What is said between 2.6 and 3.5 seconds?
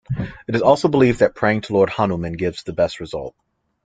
the best result.